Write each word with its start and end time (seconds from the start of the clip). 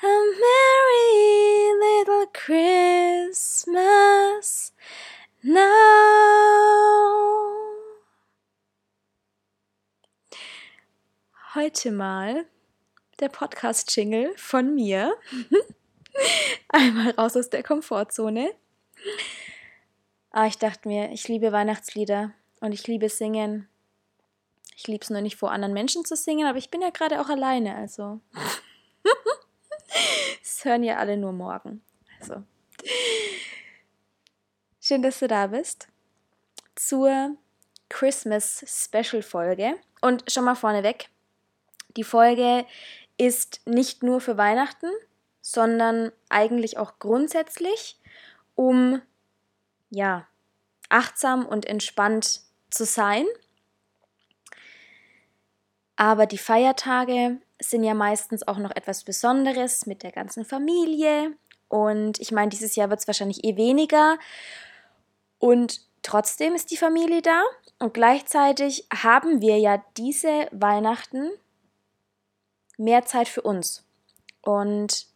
a 0.00 0.06
merry 0.06 1.74
little 1.80 2.26
Christmas 2.32 3.72
now. 5.42 5.64
Heute 11.54 11.90
mal 11.90 12.46
der 13.18 13.28
Podcast-Jingle 13.28 14.34
von 14.36 14.76
mir. 14.76 15.16
Einmal 16.68 17.10
raus 17.10 17.36
aus 17.36 17.50
der 17.50 17.64
Komfortzone. 17.64 18.54
Ah, 20.30 20.46
ich 20.46 20.58
dachte 20.58 20.86
mir, 20.86 21.10
ich 21.10 21.26
liebe 21.26 21.50
Weihnachtslieder 21.50 22.32
und 22.60 22.70
ich 22.70 22.86
liebe 22.86 23.08
Singen. 23.08 23.68
Ich 24.76 24.86
liebe 24.86 25.02
es 25.02 25.10
nur 25.10 25.22
nicht 25.22 25.36
vor 25.36 25.50
anderen 25.50 25.74
Menschen 25.74 26.04
zu 26.04 26.14
singen, 26.14 26.46
aber 26.46 26.58
ich 26.58 26.70
bin 26.70 26.82
ja 26.82 26.90
gerade 26.90 27.20
auch 27.20 27.28
alleine, 27.28 27.74
also. 27.74 28.20
Es 30.42 30.64
hören 30.64 30.82
ja 30.82 30.96
alle 30.96 31.16
nur 31.16 31.32
morgen. 31.32 31.82
Also. 32.20 32.42
Schön, 34.80 35.02
dass 35.02 35.18
du 35.18 35.28
da 35.28 35.48
bist. 35.48 35.88
Zur 36.74 37.36
Christmas 37.88 38.64
Special 38.66 39.22
Folge. 39.22 39.76
Und 40.00 40.30
schon 40.30 40.44
mal 40.44 40.54
vorneweg, 40.54 41.10
die 41.96 42.04
Folge 42.04 42.66
ist 43.16 43.60
nicht 43.66 44.02
nur 44.02 44.20
für 44.20 44.36
Weihnachten, 44.36 44.86
sondern 45.40 46.12
eigentlich 46.28 46.78
auch 46.78 46.98
grundsätzlich, 46.98 47.98
um 48.54 49.02
ja, 49.90 50.26
achtsam 50.88 51.46
und 51.46 51.66
entspannt 51.66 52.42
zu 52.70 52.84
sein. 52.84 53.24
Aber 55.96 56.26
die 56.26 56.38
Feiertage 56.38 57.40
sind 57.60 57.84
ja 57.84 57.94
meistens 57.94 58.46
auch 58.46 58.58
noch 58.58 58.74
etwas 58.74 59.04
Besonderes 59.04 59.86
mit 59.86 60.02
der 60.02 60.12
ganzen 60.12 60.44
Familie. 60.44 61.36
Und 61.68 62.20
ich 62.20 62.32
meine, 62.32 62.50
dieses 62.50 62.76
Jahr 62.76 62.90
wird 62.90 63.00
es 63.00 63.06
wahrscheinlich 63.06 63.44
eh 63.44 63.56
weniger. 63.56 64.18
Und 65.38 65.80
trotzdem 66.02 66.54
ist 66.54 66.70
die 66.70 66.76
Familie 66.76 67.22
da. 67.22 67.42
Und 67.78 67.94
gleichzeitig 67.94 68.86
haben 68.92 69.40
wir 69.40 69.58
ja 69.58 69.82
diese 69.96 70.48
Weihnachten 70.52 71.30
mehr 72.76 73.04
Zeit 73.04 73.28
für 73.28 73.42
uns. 73.42 73.84
Und 74.42 75.06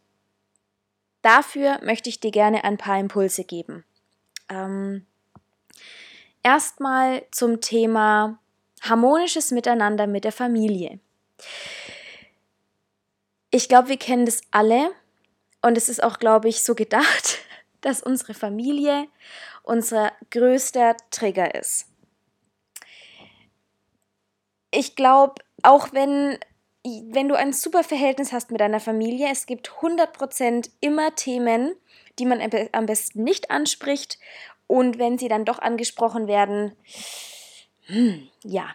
dafür 1.21 1.79
möchte 1.83 2.09
ich 2.09 2.19
dir 2.19 2.31
gerne 2.31 2.63
ein 2.63 2.77
paar 2.77 2.99
Impulse 2.99 3.43
geben. 3.43 3.85
Ähm, 4.49 5.05
Erstmal 6.43 7.23
zum 7.31 7.61
Thema 7.61 8.37
harmonisches 8.81 9.51
Miteinander 9.51 10.07
mit 10.07 10.25
der 10.25 10.33
Familie. 10.33 10.99
Ich 13.55 13.69
glaube, 13.69 13.89
wir 13.89 13.97
kennen 13.97 14.25
das 14.25 14.41
alle 14.49 14.89
und 15.61 15.77
es 15.77 15.87
ist 15.87 16.01
auch, 16.01 16.17
glaube 16.17 16.49
ich, 16.49 16.63
so 16.63 16.73
gedacht, 16.73 17.37
dass 17.81 18.01
unsere 18.01 18.33
Familie 18.33 19.07
unser 19.61 20.11
größter 20.31 20.97
Trigger 21.11 21.53
ist. 21.53 21.85
Ich 24.71 24.95
glaube, 24.95 25.35
auch 25.61 25.93
wenn, 25.93 26.39
wenn 26.83 27.29
du 27.29 27.37
ein 27.37 27.53
super 27.53 27.83
Verhältnis 27.83 28.33
hast 28.33 28.49
mit 28.49 28.59
deiner 28.59 28.79
Familie, 28.79 29.29
es 29.31 29.45
gibt 29.45 29.69
100% 29.69 30.71
immer 30.79 31.13
Themen, 31.13 31.75
die 32.17 32.25
man 32.25 32.41
am 32.71 32.87
besten 32.87 33.23
nicht 33.23 33.51
anspricht 33.51 34.17
und 34.65 34.97
wenn 34.97 35.19
sie 35.19 35.27
dann 35.27 35.45
doch 35.45 35.59
angesprochen 35.59 36.25
werden, 36.25 36.75
hm, 37.85 38.27
ja, 38.43 38.73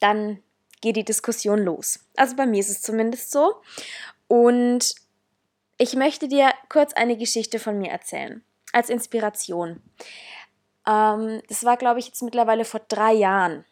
dann 0.00 0.42
geht 0.80 0.96
die 0.96 1.04
Diskussion 1.04 1.60
los. 1.60 2.00
Also 2.16 2.36
bei 2.36 2.46
mir 2.46 2.60
ist 2.60 2.70
es 2.70 2.82
zumindest 2.82 3.30
so. 3.30 3.56
Und 4.28 4.94
ich 5.78 5.94
möchte 5.94 6.28
dir 6.28 6.52
kurz 6.68 6.92
eine 6.92 7.16
Geschichte 7.16 7.58
von 7.58 7.78
mir 7.78 7.90
erzählen, 7.90 8.44
als 8.72 8.90
Inspiration. 8.90 9.82
Ähm, 10.86 11.42
das 11.48 11.64
war, 11.64 11.76
glaube 11.76 12.00
ich, 12.00 12.06
jetzt 12.06 12.22
mittlerweile 12.22 12.64
vor 12.64 12.80
drei 12.88 13.12
Jahren, 13.12 13.64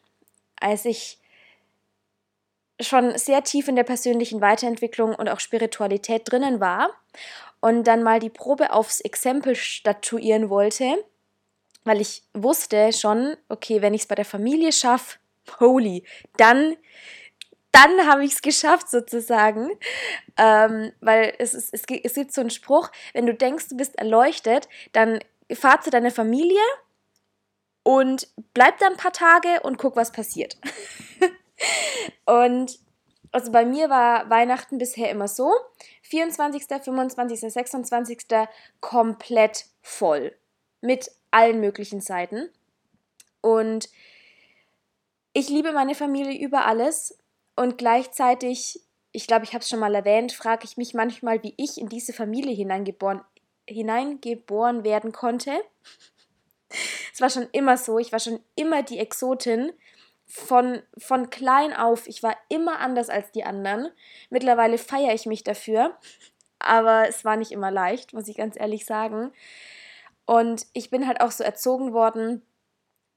als 0.60 0.84
ich 0.84 1.18
schon 2.80 3.16
sehr 3.18 3.42
tief 3.42 3.68
in 3.68 3.76
der 3.76 3.84
persönlichen 3.84 4.40
Weiterentwicklung 4.40 5.14
und 5.14 5.28
auch 5.28 5.40
Spiritualität 5.40 6.30
drinnen 6.30 6.60
war 6.60 6.90
und 7.60 7.84
dann 7.84 8.02
mal 8.02 8.20
die 8.20 8.30
Probe 8.30 8.72
aufs 8.72 9.00
Exempel 9.00 9.56
statuieren 9.56 10.48
wollte, 10.48 11.04
weil 11.84 12.00
ich 12.00 12.22
wusste 12.34 12.92
schon, 12.92 13.36
okay, 13.48 13.82
wenn 13.82 13.94
ich 13.94 14.02
es 14.02 14.06
bei 14.06 14.14
der 14.14 14.24
Familie 14.24 14.72
schaffe, 14.72 15.18
holy, 15.60 16.04
dann, 16.36 16.76
dann 17.72 18.06
habe 18.06 18.24
ich 18.24 18.32
es 18.32 18.42
geschafft 18.42 18.88
sozusagen. 18.90 19.70
Ähm, 20.36 20.92
weil 21.00 21.34
es, 21.38 21.54
ist, 21.54 21.72
es, 21.72 21.82
es 22.02 22.14
gibt 22.14 22.32
so 22.32 22.40
einen 22.40 22.50
Spruch, 22.50 22.90
wenn 23.12 23.26
du 23.26 23.34
denkst, 23.34 23.68
du 23.68 23.76
bist 23.76 23.98
erleuchtet, 23.98 24.68
dann 24.92 25.20
fahr 25.52 25.80
zu 25.80 25.90
deiner 25.90 26.10
Familie 26.10 26.60
und 27.82 28.28
bleib 28.52 28.78
da 28.78 28.86
ein 28.86 28.96
paar 28.96 29.12
Tage 29.12 29.60
und 29.62 29.78
guck, 29.78 29.96
was 29.96 30.12
passiert. 30.12 30.58
und 32.26 32.78
also 33.32 33.52
bei 33.52 33.64
mir 33.64 33.90
war 33.90 34.28
Weihnachten 34.30 34.78
bisher 34.78 35.10
immer 35.10 35.28
so, 35.28 35.52
24., 36.02 36.64
25., 36.66 37.40
26. 37.40 38.18
komplett 38.80 39.66
voll. 39.82 40.34
Mit 40.80 41.10
allen 41.30 41.60
möglichen 41.60 42.00
Seiten. 42.00 42.48
Und 43.40 43.88
ich 45.38 45.48
liebe 45.48 45.70
meine 45.70 45.94
Familie 45.94 46.44
über 46.44 46.66
alles 46.66 47.16
und 47.54 47.78
gleichzeitig, 47.78 48.80
ich 49.12 49.28
glaube, 49.28 49.44
ich 49.44 49.54
habe 49.54 49.62
es 49.62 49.68
schon 49.68 49.78
mal 49.78 49.94
erwähnt, 49.94 50.32
frage 50.32 50.64
ich 50.64 50.76
mich 50.76 50.94
manchmal, 50.94 51.44
wie 51.44 51.54
ich 51.56 51.78
in 51.78 51.88
diese 51.88 52.12
Familie 52.12 52.52
hineingeboren, 52.52 53.20
hineingeboren 53.68 54.82
werden 54.82 55.12
konnte. 55.12 55.52
Es 57.14 57.20
war 57.20 57.30
schon 57.30 57.48
immer 57.52 57.76
so, 57.76 58.00
ich 58.00 58.10
war 58.10 58.18
schon 58.18 58.40
immer 58.56 58.82
die 58.82 58.98
Exotin. 58.98 59.72
Von, 60.26 60.82
von 60.98 61.30
klein 61.30 61.72
auf, 61.72 62.06
ich 62.06 62.22
war 62.22 62.36
immer 62.48 62.80
anders 62.80 63.08
als 63.08 63.30
die 63.30 63.44
anderen. 63.44 63.90
Mittlerweile 64.28 64.76
feiere 64.76 65.14
ich 65.14 65.24
mich 65.24 65.42
dafür, 65.42 65.96
aber 66.58 67.08
es 67.08 67.24
war 67.24 67.36
nicht 67.36 67.52
immer 67.52 67.70
leicht, 67.70 68.12
muss 68.12 68.28
ich 68.28 68.36
ganz 68.36 68.58
ehrlich 68.58 68.84
sagen. 68.84 69.32
Und 70.26 70.66
ich 70.74 70.90
bin 70.90 71.06
halt 71.06 71.22
auch 71.22 71.30
so 71.30 71.44
erzogen 71.44 71.94
worden, 71.94 72.42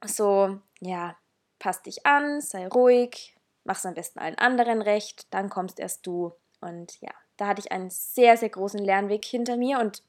so, 0.06 0.60
ja, 0.80 1.18
passt 1.62 1.86
dich 1.86 2.08
an, 2.08 2.42
sei 2.42 2.68
ruhig, 2.68 3.36
mach's 3.64 3.86
am 3.86 3.94
besten 3.94 4.20
allen 4.20 4.38
anderen 4.40 4.82
recht, 4.82 5.28
dann 5.30 5.50
kommst 5.50 5.80
erst 5.80 6.08
du. 6.08 6.34
Und 6.60 7.00
ja, 7.02 7.12
da 7.38 7.48
hatte 7.48 7.62
ich 7.62 7.72
einen 7.72 7.92
sehr, 7.92 8.36
sehr 8.36 8.50
großen 8.50 8.84
Lernweg 8.84 9.24
hinter 9.24 9.58
mir 9.58 9.80
und 9.80 10.04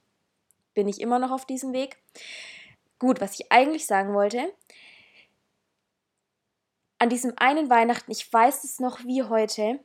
bin 0.72 0.88
ich 0.88 1.00
immer 1.00 1.18
noch 1.18 1.30
auf 1.30 1.44
diesem 1.44 1.74
Weg. 1.74 1.98
Gut, 2.98 3.20
was 3.20 3.38
ich 3.38 3.52
eigentlich 3.52 3.86
sagen 3.86 4.14
wollte, 4.14 4.50
an 6.98 7.10
diesem 7.10 7.34
einen 7.36 7.68
Weihnachten, 7.68 8.10
ich 8.10 8.32
weiß 8.32 8.64
es 8.64 8.80
noch 8.80 9.00
wie 9.00 9.22
heute, 9.22 9.78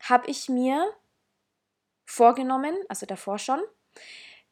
habe 0.00 0.28
ich 0.28 0.50
mir 0.50 0.92
vorgenommen, 2.04 2.76
also 2.88 3.06
davor 3.06 3.38
schon, 3.38 3.62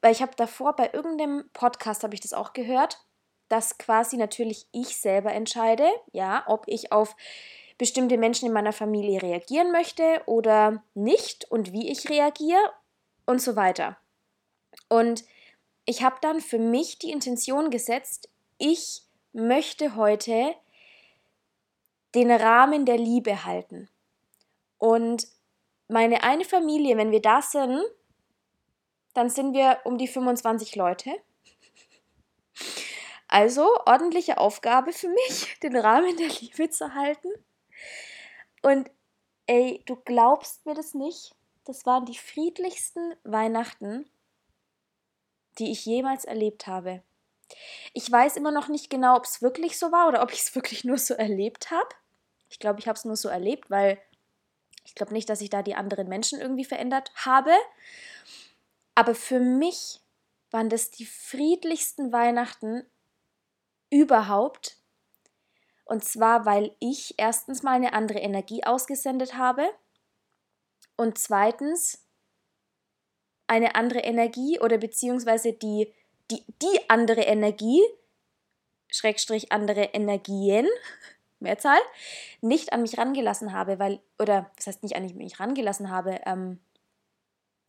weil 0.01 0.13
ich 0.13 0.23
habe 0.23 0.33
davor 0.37 0.75
bei 0.75 0.91
irgendeinem 0.95 1.51
Podcast 1.53 2.03
habe 2.03 2.15
ich 2.15 2.21
das 2.21 2.33
auch 2.33 2.55
gehört, 2.55 3.05
dass 3.53 3.77
quasi 3.77 4.17
natürlich 4.17 4.67
ich 4.73 4.97
selber 4.97 5.31
entscheide, 5.31 5.87
ja, 6.13 6.43
ob 6.47 6.65
ich 6.69 6.91
auf 6.91 7.15
bestimmte 7.77 8.17
Menschen 8.17 8.47
in 8.47 8.55
meiner 8.55 8.73
Familie 8.73 9.21
reagieren 9.21 9.73
möchte 9.73 10.23
oder 10.25 10.83
nicht 10.95 11.51
und 11.51 11.71
wie 11.71 11.91
ich 11.91 12.09
reagiere 12.09 12.73
und 13.27 13.43
so 13.43 13.55
weiter. 13.55 13.99
Und 14.89 15.25
ich 15.85 16.03
habe 16.03 16.17
dann 16.23 16.41
für 16.41 16.59
mich 16.59 16.99
die 16.99 17.11
Intention 17.11 17.69
gesetzt, 17.69 18.31
ich 18.57 19.03
möchte 19.35 19.97
heute 19.97 20.55
den 22.15 22.31
Rahmen 22.31 22.87
der 22.87 22.97
Liebe 22.97 23.45
halten. 23.45 23.91
Und 24.79 25.29
meine 25.89 26.23
eine 26.23 26.47
Familie, 26.47 26.97
wenn 26.97 27.11
wir 27.11 27.21
da 27.21 27.43
sind, 27.43 27.83
dann 29.13 29.29
sind 29.29 29.53
wir 29.53 29.81
um 29.85 29.99
die 29.99 30.09
25 30.09 30.75
Leute. 30.75 31.11
Also 33.33 33.67
ordentliche 33.87 34.37
Aufgabe 34.37 34.93
für 34.93 35.09
mich, 35.09 35.59
den 35.63 35.75
Rahmen 35.75 36.19
der 36.19 36.29
Liebe 36.29 36.69
zu 36.69 36.93
halten. 36.95 37.31
Und 38.61 38.91
ey, 39.47 39.83
du 39.87 39.97
glaubst 39.97 40.67
mir 40.67 40.75
das 40.75 40.93
nicht? 40.93 41.35
Das 41.65 41.87
waren 41.87 42.05
die 42.05 42.19
friedlichsten 42.19 43.15
Weihnachten, 43.25 44.05
die 45.59 45.73
ich 45.73 45.87
jemals 45.87 46.27
erlebt 46.27 46.67
habe. 46.67 47.03
Ich 47.95 48.13
weiß 48.13 48.37
immer 48.37 48.51
noch 48.51 48.69
nicht 48.69 48.91
genau, 48.91 49.17
ob 49.17 49.25
es 49.25 49.41
wirklich 49.41 49.79
so 49.79 49.93
war 49.93 50.09
oder 50.09 50.23
ob 50.23 50.31
ich 50.31 50.41
es 50.41 50.55
wirklich 50.55 50.85
nur 50.85 50.99
so 50.99 51.15
erlebt 51.15 51.71
habe. 51.71 51.89
Ich 52.51 52.59
glaube, 52.59 52.81
ich 52.81 52.87
habe 52.87 52.99
es 52.99 53.07
nur 53.07 53.17
so 53.17 53.31
erlebt, 53.31 53.71
weil 53.71 53.99
ich 54.85 54.95
glaube 54.95 55.15
nicht, 55.15 55.31
dass 55.31 55.41
ich 55.41 55.49
da 55.49 55.63
die 55.63 55.75
anderen 55.75 56.07
Menschen 56.07 56.39
irgendwie 56.39 56.67
verändert 56.67 57.11
habe. 57.15 57.55
Aber 58.95 59.15
für 59.15 59.41
mich 59.41 60.01
waren 60.51 60.69
das 60.69 60.91
die 60.91 61.07
friedlichsten 61.07 62.13
Weihnachten 62.13 62.85
überhaupt. 63.93 64.79
Und 65.85 66.03
zwar, 66.03 66.47
weil 66.47 66.75
ich 66.81 67.15
erstens 67.19 67.63
mal 67.63 67.75
eine 67.75 67.93
andere 67.93 68.19
Energie 68.19 68.65
ausgesendet 68.65 69.37
habe 69.37 69.69
und 70.97 71.19
zweitens 71.19 72.03
eine 73.47 73.75
andere 73.75 74.01
Energie 74.01 74.59
oder 74.61 74.79
beziehungsweise 74.79 75.53
die, 75.53 75.93
die, 76.31 76.43
die 76.63 76.89
andere 76.89 77.23
Energie, 77.23 77.83
Schrägstrich 78.89 79.53
andere 79.53 79.83
Energien, 79.93 80.67
Mehrzahl, 81.41 81.81
nicht 82.41 82.73
an 82.73 82.83
mich 82.83 82.97
rangelassen 82.97 83.53
habe, 83.53 83.79
weil, 83.79 84.01
oder 84.19 84.51
das 84.57 84.69
heißt 84.69 84.83
nicht 84.83 84.97
an 84.97 85.05
mich 85.17 85.39
rangelassen 85.39 85.91
habe, 85.91 86.21
ähm, 86.25 86.61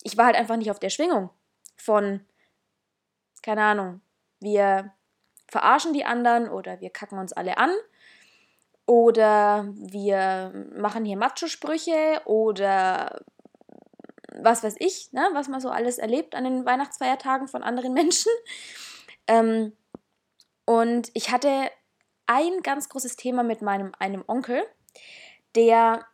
ich 0.03 0.15
war 0.15 0.27
halt 0.27 0.35
einfach 0.35 0.55
nicht 0.55 0.71
auf 0.71 0.79
der 0.79 0.89
Schwingung 0.89 1.31
von, 1.75 2.25
keine 3.41 3.63
Ahnung, 3.63 4.01
wir 4.39 4.93
verarschen 5.53 5.93
die 5.93 6.03
anderen 6.03 6.49
oder 6.49 6.81
wir 6.81 6.89
kacken 6.89 7.19
uns 7.19 7.31
alle 7.31 7.59
an 7.59 7.69
oder 8.87 9.69
wir 9.75 10.51
machen 10.75 11.05
hier 11.05 11.15
Macho-Sprüche 11.15 12.21
oder 12.25 13.23
was 14.35 14.63
weiß 14.63 14.77
ich, 14.79 15.13
ne, 15.13 15.29
was 15.33 15.47
man 15.47 15.61
so 15.61 15.69
alles 15.69 15.99
erlebt 15.99 16.33
an 16.33 16.43
den 16.43 16.65
Weihnachtsfeiertagen 16.65 17.47
von 17.47 17.61
anderen 17.61 17.93
Menschen. 17.93 18.31
Ähm, 19.27 19.77
und 20.65 21.11
ich 21.13 21.31
hatte 21.31 21.69
ein 22.25 22.61
ganz 22.63 22.89
großes 22.89 23.15
Thema 23.15 23.43
mit 23.43 23.61
meinem 23.61 23.91
einem 23.99 24.23
Onkel, 24.25 24.65
der 25.55 26.07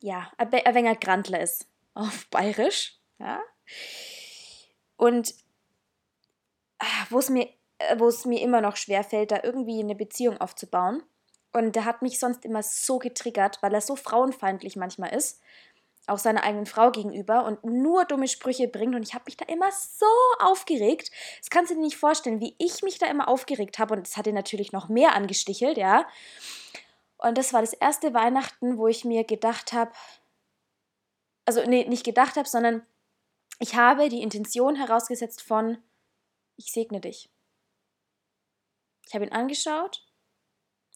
ja, 0.00 0.30
ein 0.36 0.52
wenig 0.52 1.00
Grandler 1.00 1.40
ist 1.40 1.66
auf 1.94 2.26
Bayerisch, 2.28 3.00
ja. 3.18 3.40
Und 4.96 5.34
wo 7.10 7.18
es 7.18 7.30
mir, 7.30 7.48
äh, 7.78 7.98
wo 7.98 8.08
es 8.08 8.24
mir 8.24 8.40
immer 8.40 8.60
noch 8.60 8.76
schwer 8.76 9.04
fällt, 9.04 9.30
da 9.30 9.40
irgendwie 9.42 9.80
eine 9.80 9.94
Beziehung 9.94 10.38
aufzubauen. 10.40 11.02
Und 11.52 11.74
der 11.74 11.84
hat 11.84 12.02
mich 12.02 12.18
sonst 12.18 12.44
immer 12.44 12.62
so 12.62 12.98
getriggert, 12.98 13.62
weil 13.62 13.72
er 13.72 13.80
so 13.80 13.96
frauenfeindlich 13.96 14.76
manchmal 14.76 15.14
ist, 15.14 15.40
auch 16.06 16.18
seiner 16.18 16.44
eigenen 16.44 16.66
Frau 16.66 16.90
gegenüber 16.90 17.44
und 17.44 17.64
nur 17.64 18.04
dumme 18.04 18.28
Sprüche 18.28 18.68
bringt. 18.68 18.94
Und 18.94 19.02
ich 19.02 19.14
habe 19.14 19.24
mich 19.26 19.36
da 19.36 19.46
immer 19.46 19.70
so 19.72 20.06
aufgeregt. 20.38 21.10
Das 21.40 21.50
kannst 21.50 21.70
du 21.70 21.74
dir 21.74 21.80
nicht 21.80 21.96
vorstellen, 21.96 22.40
wie 22.40 22.54
ich 22.58 22.82
mich 22.82 22.98
da 22.98 23.06
immer 23.06 23.28
aufgeregt 23.28 23.78
habe. 23.78 23.94
Und 23.94 24.06
das 24.06 24.16
hat 24.16 24.26
ihn 24.26 24.34
natürlich 24.34 24.72
noch 24.72 24.88
mehr 24.88 25.14
angestichelt, 25.14 25.78
ja. 25.78 26.06
Und 27.18 27.38
das 27.38 27.52
war 27.52 27.62
das 27.62 27.72
erste 27.72 28.12
Weihnachten, 28.14 28.76
wo 28.76 28.86
ich 28.88 29.04
mir 29.04 29.24
gedacht 29.24 29.72
habe, 29.72 29.90
also 31.46 31.62
nee, 31.64 31.86
nicht 31.88 32.04
gedacht 32.04 32.36
habe, 32.36 32.48
sondern 32.48 32.84
ich 33.58 33.74
habe 33.74 34.08
die 34.08 34.22
Intention 34.22 34.76
herausgesetzt 34.76 35.40
von, 35.40 35.78
ich 36.56 36.72
segne 36.72 37.00
dich. 37.00 37.30
Ich 39.06 39.14
habe 39.14 39.24
ihn 39.24 39.32
angeschaut 39.32 40.04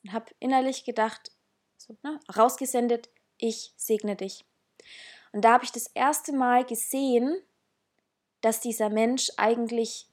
und 0.03 0.12
habe 0.12 0.35
innerlich 0.41 0.85
gedacht, 0.85 1.31
so, 1.77 1.97
ne, 2.03 2.19
rausgesendet, 2.37 3.09
ich 3.39 3.73
segne 3.77 4.17
dich. 4.17 4.45
Und 5.33 5.45
da 5.45 5.53
habe 5.53 5.65
ich 5.65 5.73
das 5.73 5.87
erste 5.89 6.33
Mal 6.33 6.65
gesehen, 6.65 7.41
dass 8.41 8.61
dieser 8.61 8.91
Mensch 8.91 9.31
eigentlich 9.37 10.09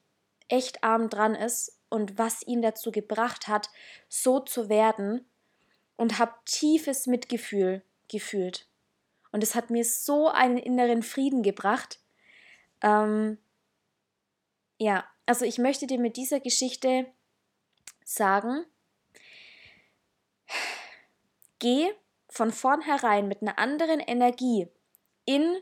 echt 0.48 0.84
arm 0.84 1.08
dran 1.08 1.34
ist 1.34 1.78
und 1.88 2.18
was 2.18 2.42
ihn 2.46 2.62
dazu 2.62 2.90
gebracht 2.90 3.48
hat, 3.48 3.70
so 4.08 4.40
zu 4.40 4.68
werden 4.68 5.26
und 5.96 6.18
habe 6.18 6.34
tiefes 6.44 7.06
Mitgefühl 7.06 7.82
gefühlt. 8.08 8.66
Und 9.32 9.42
es 9.42 9.54
hat 9.54 9.70
mir 9.70 9.84
so 9.84 10.28
einen 10.28 10.58
inneren 10.58 11.02
Frieden 11.02 11.42
gebracht. 11.42 12.00
Ähm, 12.80 13.38
ja, 14.78 15.04
also 15.28 15.44
ich 15.44 15.58
möchte 15.58 15.86
dir 15.86 15.98
mit 15.98 16.16
dieser 16.16 16.40
Geschichte 16.40 17.06
sagen, 18.04 18.64
geh 21.58 21.90
von 22.30 22.50
vornherein 22.50 23.28
mit 23.28 23.42
einer 23.42 23.58
anderen 23.58 24.00
Energie 24.00 24.68
in 25.26 25.60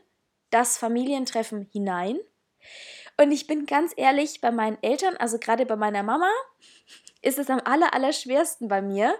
das 0.51 0.77
Familientreffen 0.77 1.67
hinein. 1.71 2.17
Und 3.19 3.31
ich 3.31 3.47
bin 3.47 3.65
ganz 3.65 3.93
ehrlich, 3.97 4.39
bei 4.39 4.51
meinen 4.51 4.81
Eltern, 4.81 5.17
also 5.17 5.37
gerade 5.37 5.65
bei 5.65 5.75
meiner 5.75 6.03
Mama, 6.03 6.31
ist 7.21 7.37
es 7.37 7.49
am 7.49 7.59
aller, 7.65 7.93
aller 7.93 8.13
schwersten 8.13 8.69
bei 8.69 8.81
mir. 8.81 9.17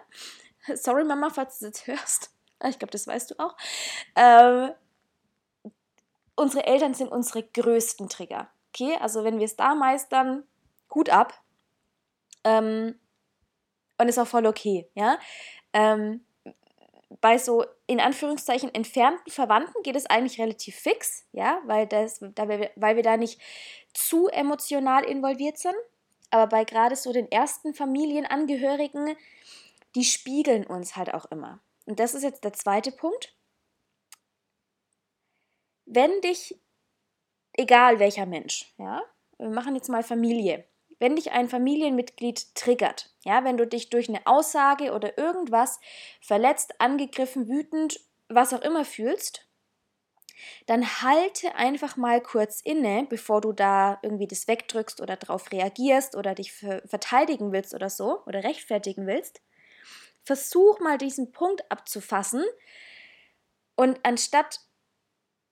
Sorry 0.75 1.03
Mama, 1.03 1.29
falls 1.29 1.59
du 1.59 1.69
das 1.69 1.87
hörst. 1.87 2.31
Ah, 2.59 2.69
ich 2.69 2.79
glaube, 2.79 2.91
das 2.91 3.05
weißt 3.05 3.31
du 3.31 3.39
auch. 3.39 3.57
Ähm, 4.15 4.71
unsere 6.35 6.65
Eltern 6.65 6.93
sind 6.93 7.09
unsere 7.09 7.43
größten 7.43 8.07
Trigger. 8.07 8.49
Okay, 8.79 8.95
also 9.01 9.23
wenn 9.23 9.39
wir 9.39 9.45
es 9.45 9.55
da 9.55 9.73
meistern, 9.73 10.43
Hut 10.93 11.09
ab. 11.09 11.33
Ähm, 12.43 12.99
und 13.97 14.07
ist 14.07 14.19
auch 14.19 14.27
voll 14.27 14.45
okay, 14.45 14.87
ja. 14.93 15.17
Ähm, 15.73 16.23
bei 17.21 17.39
so 17.39 17.65
in 17.87 17.99
Anführungszeichen 17.99 18.73
entfernten 18.73 19.31
Verwandten 19.31 19.81
geht 19.81 19.95
es 19.95 20.05
eigentlich 20.05 20.39
relativ 20.39 20.75
fix, 20.75 21.25
ja, 21.31 21.59
weil, 21.65 21.87
das, 21.87 22.19
da 22.35 22.47
wir, 22.47 22.69
weil 22.75 22.95
wir 22.95 23.03
da 23.03 23.17
nicht 23.17 23.41
zu 23.93 24.27
emotional 24.27 25.03
involviert 25.05 25.57
sind. 25.57 25.75
Aber 26.29 26.47
bei 26.47 26.63
gerade 26.63 26.95
so 26.95 27.11
den 27.11 27.31
ersten 27.31 27.73
Familienangehörigen, 27.73 29.15
die 29.95 30.03
spiegeln 30.03 30.67
uns 30.67 30.95
halt 30.95 31.13
auch 31.13 31.25
immer. 31.31 31.61
Und 31.85 31.99
das 31.99 32.13
ist 32.13 32.23
jetzt 32.23 32.43
der 32.43 32.53
zweite 32.53 32.91
Punkt. 32.91 33.33
Wenn 35.85 36.21
dich, 36.21 36.59
egal 37.57 37.99
welcher 37.99 38.25
Mensch, 38.25 38.73
ja, 38.77 39.01
wir 39.37 39.49
machen 39.49 39.75
jetzt 39.75 39.89
mal 39.89 40.03
Familie, 40.03 40.65
wenn 40.99 41.15
dich 41.15 41.31
ein 41.31 41.49
Familienmitglied 41.49 42.55
triggert, 42.55 43.13
ja, 43.23 43.43
wenn 43.43 43.57
du 43.57 43.67
dich 43.67 43.89
durch 43.89 44.09
eine 44.09 44.25
Aussage 44.25 44.93
oder 44.93 45.17
irgendwas 45.17 45.79
verletzt, 46.21 46.79
angegriffen, 46.79 47.47
wütend, 47.47 47.99
was 48.29 48.53
auch 48.53 48.61
immer 48.61 48.85
fühlst, 48.85 49.47
dann 50.65 51.01
halte 51.01 51.55
einfach 51.55 51.97
mal 51.97 52.21
kurz 52.21 52.61
inne, 52.61 53.05
bevor 53.09 53.41
du 53.41 53.53
da 53.53 53.99
irgendwie 54.01 54.27
das 54.27 54.47
wegdrückst 54.47 55.01
oder 55.01 55.15
darauf 55.15 55.51
reagierst 55.51 56.15
oder 56.15 56.35
dich 56.35 56.53
verteidigen 56.53 57.51
willst 57.51 57.73
oder 57.73 57.89
so 57.89 58.23
oder 58.25 58.43
rechtfertigen 58.43 59.07
willst. 59.07 59.41
Versuch 60.23 60.79
mal 60.79 60.97
diesen 60.97 61.31
Punkt 61.31 61.71
abzufassen 61.71 62.43
und 63.75 63.99
anstatt 64.03 64.59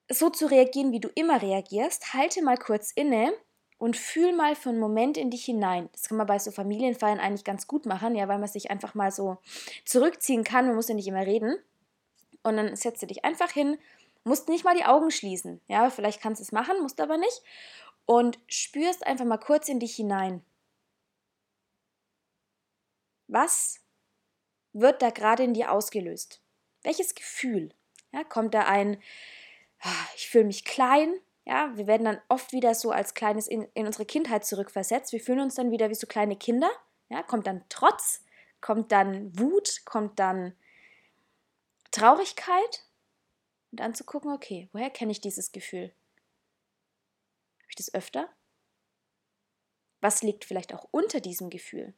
so 0.09 0.29
zu 0.29 0.45
reagieren, 0.47 0.91
wie 0.91 0.99
du 0.99 1.09
immer 1.15 1.41
reagierst, 1.41 2.13
halte 2.13 2.43
mal 2.43 2.57
kurz 2.57 2.91
inne 2.91 3.33
und 3.77 3.97
fühl 3.97 4.33
mal 4.33 4.55
für 4.55 4.69
einen 4.69 4.79
Moment 4.79 5.17
in 5.17 5.31
dich 5.31 5.45
hinein. 5.45 5.89
Das 5.91 6.03
kann 6.03 6.17
man 6.17 6.27
bei 6.27 6.39
so 6.39 6.51
Familienfeiern 6.51 7.19
eigentlich 7.19 7.43
ganz 7.43 7.67
gut 7.67 7.85
machen, 7.85 8.15
ja, 8.15 8.27
weil 8.27 8.39
man 8.39 8.47
sich 8.47 8.71
einfach 8.71 8.93
mal 8.93 9.11
so 9.11 9.37
zurückziehen 9.83 10.43
kann. 10.43 10.67
Man 10.67 10.75
muss 10.75 10.87
ja 10.87 10.95
nicht 10.95 11.07
immer 11.07 11.25
reden. 11.25 11.57
Und 12.43 12.57
dann 12.57 12.75
setzt 12.75 13.01
du 13.01 13.07
dich 13.07 13.25
einfach 13.25 13.51
hin, 13.51 13.77
musst 14.23 14.49
nicht 14.49 14.63
mal 14.63 14.75
die 14.75 14.85
Augen 14.85 15.11
schließen. 15.11 15.61
Ja, 15.67 15.89
vielleicht 15.89 16.21
kannst 16.21 16.39
du 16.39 16.43
es 16.43 16.51
machen, 16.51 16.81
musst 16.81 17.01
aber 17.01 17.17
nicht. 17.17 17.41
Und 18.05 18.39
spürst 18.47 19.05
einfach 19.05 19.25
mal 19.25 19.37
kurz 19.37 19.67
in 19.67 19.79
dich 19.79 19.95
hinein. 19.95 20.43
Was 23.27 23.81
wird 24.73 25.01
da 25.01 25.09
gerade 25.09 25.43
in 25.43 25.53
dir 25.53 25.71
ausgelöst? 25.71 26.41
Welches 26.83 27.15
Gefühl? 27.15 27.73
Ja, 28.11 28.23
kommt 28.23 28.53
da 28.53 28.65
ein, 28.65 29.01
ich 30.15 30.29
fühle 30.29 30.45
mich 30.45 30.65
klein, 30.65 31.13
ja, 31.45 31.71
wir 31.75 31.85
werden 31.85 32.05
dann 32.05 32.21
oft 32.27 32.53
wieder 32.53 32.73
so 32.73 32.91
als 32.91 33.13
kleines 33.13 33.47
in, 33.47 33.67
in 33.75 33.85
unsere 33.85 34.05
Kindheit 34.05 34.45
zurückversetzt. 34.45 35.13
Wir 35.13 35.19
fühlen 35.19 35.41
uns 35.41 35.55
dann 35.55 35.71
wieder 35.71 35.89
wie 35.89 35.95
so 35.95 36.07
kleine 36.07 36.35
Kinder. 36.35 36.69
Ja, 37.09 37.21
kommt 37.21 37.45
dann 37.45 37.63
Trotz, 37.69 38.23
kommt 38.61 38.91
dann 38.91 39.37
Wut, 39.37 39.81
kommt 39.85 40.17
dann 40.17 40.55
Traurigkeit. 41.91 42.87
Und 43.71 43.79
dann 43.79 43.93
zu 43.93 44.05
gucken, 44.05 44.31
okay, 44.31 44.69
woher 44.71 44.89
kenne 44.89 45.11
ich 45.11 45.21
dieses 45.21 45.51
Gefühl? 45.51 45.93
Habe 47.59 47.69
ich 47.69 47.75
das 47.75 47.93
öfter? 47.93 48.29
Was 50.01 50.23
liegt 50.23 50.45
vielleicht 50.45 50.73
auch 50.73 50.87
unter 50.91 51.19
diesem 51.19 51.51
Gefühl? 51.51 51.93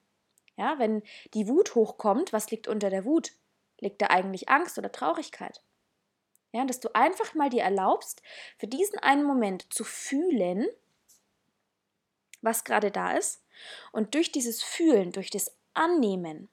Ja, 0.58 0.78
wenn 0.80 1.04
die 1.34 1.48
Wut 1.48 1.76
hochkommt, 1.76 2.34
was 2.34 2.52
liegt 2.52 2.68
unter 2.68 2.90
der 2.90 3.06
Wut? 3.06 3.32
Liegt 3.80 4.02
da 4.02 4.08
eigentlich 4.08 4.50
Angst 4.50 4.78
oder 4.78 4.92
Traurigkeit? 4.92 5.62
Ja, 6.52 6.66
dass 6.66 6.80
du 6.80 6.94
einfach 6.96 7.34
mal 7.34 7.50
dir 7.50 7.64
erlaubst, 7.64 8.22
für 8.58 8.68
diesen 8.68 9.00
einen 9.00 9.24
Moment 9.24 9.72
zu 9.74 9.84
fühlen, 9.84 10.68
was 12.42 12.64
gerade 12.64 12.92
da 12.92 13.12
ist. 13.14 13.44
Und 13.92 14.16
durch 14.16 14.32
dieses 14.32 14.64
Fühlen, 14.64 15.12
durch 15.12 15.30
das 15.30 15.56
Annehmen, 15.74 16.50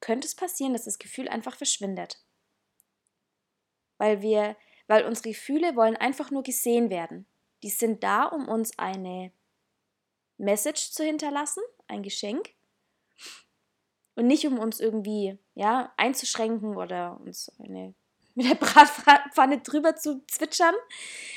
könnte 0.00 0.26
es 0.26 0.34
passieren, 0.34 0.74
dass 0.74 0.84
das 0.84 0.98
Gefühl 0.98 1.28
einfach 1.28 1.56
verschwindet. 1.56 2.20
Weil 3.96 4.20
wir, 4.20 4.56
weil 4.86 5.04
unsere 5.04 5.30
Gefühle 5.30 5.76
wollen 5.76 5.96
einfach 5.96 6.30
nur 6.30 6.42
gesehen 6.42 6.90
werden. 6.90 7.26
Die 7.62 7.70
sind 7.70 8.02
da, 8.04 8.24
um 8.24 8.48
uns 8.48 8.78
eine 8.78 9.32
Message 10.36 10.90
zu 10.90 11.04
hinterlassen, 11.04 11.62
ein 11.86 12.02
Geschenk. 12.02 12.50
Und 14.14 14.26
nicht 14.26 14.46
um 14.46 14.58
uns 14.58 14.78
irgendwie 14.78 15.38
ja, 15.54 15.92
einzuschränken 15.96 16.76
oder 16.76 17.18
uns 17.20 17.50
eine, 17.58 17.94
mit 18.34 18.46
der 18.46 18.54
Bratpfanne 18.56 19.60
drüber 19.60 19.96
zu 19.96 20.24
zwitschern, 20.26 20.74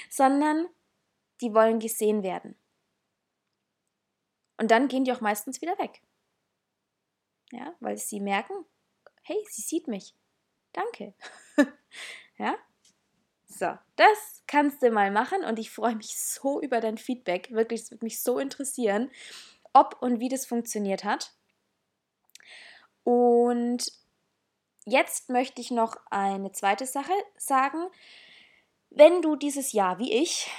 sondern 0.09 0.67
die 1.41 1.53
wollen 1.53 1.79
gesehen 1.79 2.23
werden. 2.23 2.55
Und 4.57 4.71
dann 4.71 4.87
gehen 4.87 5.03
die 5.03 5.11
auch 5.11 5.21
meistens 5.21 5.61
wieder 5.61 5.77
weg. 5.77 6.01
Ja, 7.51 7.75
weil 7.79 7.97
sie 7.97 8.19
merken, 8.19 8.65
hey, 9.21 9.37
sie 9.49 9.61
sieht 9.61 9.87
mich. 9.87 10.15
Danke. 10.73 11.13
ja? 12.37 12.55
So, 13.47 13.77
das 13.95 14.43
kannst 14.45 14.81
du 14.81 14.91
mal 14.91 15.11
machen 15.11 15.43
und 15.45 15.57
ich 15.57 15.71
freue 15.71 15.95
mich 15.95 16.17
so 16.17 16.61
über 16.61 16.81
dein 16.81 16.97
Feedback. 16.97 17.49
Wirklich, 17.51 17.81
es 17.81 17.91
würde 17.91 18.05
mich 18.05 18.21
so 18.21 18.39
interessieren, 18.39 19.09
ob 19.73 20.01
und 20.01 20.19
wie 20.19 20.29
das 20.29 20.45
funktioniert 20.45 21.03
hat. 21.03 21.33
Und 23.03 23.91
jetzt 24.87 25.29
möchte 25.29 25.61
ich 25.61 25.69
noch 25.69 25.97
eine 26.09 26.51
zweite 26.53 26.85
Sache 26.85 27.11
sagen. 27.37 27.87
Wenn 28.89 29.21
du 29.21 29.35
dieses 29.35 29.73
Jahr, 29.73 29.99
wie 29.99 30.13
ich, 30.13 30.49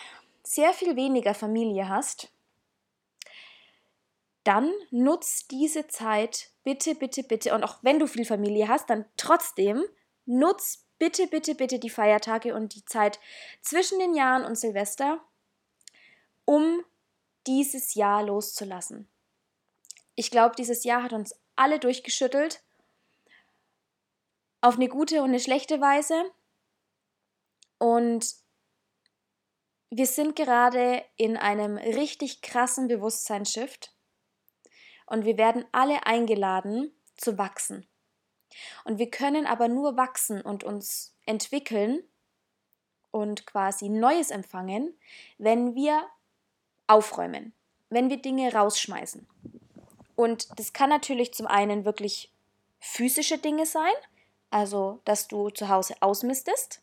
sehr 0.44 0.72
viel 0.72 0.96
weniger 0.96 1.34
Familie 1.34 1.88
hast, 1.88 2.30
dann 4.44 4.70
nutz 4.90 5.46
diese 5.48 5.88
Zeit 5.88 6.50
bitte, 6.62 6.94
bitte, 6.94 7.22
bitte. 7.22 7.54
Und 7.54 7.64
auch 7.64 7.78
wenn 7.82 7.98
du 7.98 8.06
viel 8.06 8.24
Familie 8.24 8.68
hast, 8.68 8.88
dann 8.90 9.06
trotzdem 9.16 9.84
nutz 10.26 10.84
bitte, 10.98 11.26
bitte, 11.26 11.54
bitte 11.54 11.78
die 11.78 11.90
Feiertage 11.90 12.54
und 12.54 12.74
die 12.74 12.84
Zeit 12.84 13.18
zwischen 13.62 13.98
den 13.98 14.14
Jahren 14.14 14.44
und 14.44 14.56
Silvester, 14.56 15.20
um 16.44 16.84
dieses 17.46 17.94
Jahr 17.94 18.22
loszulassen. 18.22 19.08
Ich 20.14 20.30
glaube, 20.30 20.54
dieses 20.56 20.84
Jahr 20.84 21.02
hat 21.02 21.12
uns 21.12 21.34
alle 21.56 21.78
durchgeschüttelt. 21.78 22.60
Auf 24.60 24.74
eine 24.74 24.88
gute 24.88 25.22
und 25.22 25.28
eine 25.28 25.40
schlechte 25.40 25.80
Weise. 25.80 26.30
Und 27.78 28.34
wir 29.90 30.06
sind 30.06 30.36
gerade 30.36 31.04
in 31.16 31.36
einem 31.36 31.76
richtig 31.76 32.42
krassen 32.42 32.88
Bewusstseinsshift 32.88 33.92
und 35.06 35.24
wir 35.24 35.38
werden 35.38 35.64
alle 35.72 36.06
eingeladen 36.06 36.92
zu 37.16 37.38
wachsen. 37.38 37.86
Und 38.84 38.98
wir 38.98 39.10
können 39.10 39.46
aber 39.46 39.68
nur 39.68 39.96
wachsen 39.96 40.42
und 40.42 40.64
uns 40.64 41.14
entwickeln 41.24 42.02
und 43.10 43.46
quasi 43.46 43.88
Neues 43.88 44.30
empfangen, 44.30 44.98
wenn 45.38 45.74
wir 45.74 46.06
aufräumen, 46.86 47.52
wenn 47.88 48.10
wir 48.10 48.20
Dinge 48.20 48.52
rausschmeißen. 48.52 49.26
Und 50.16 50.48
das 50.58 50.72
kann 50.72 50.90
natürlich 50.90 51.32
zum 51.32 51.46
einen 51.46 51.84
wirklich 51.84 52.32
physische 52.80 53.38
Dinge 53.38 53.66
sein, 53.66 53.94
also 54.50 55.00
dass 55.04 55.28
du 55.28 55.50
zu 55.50 55.68
Hause 55.68 55.94
ausmistest, 56.00 56.80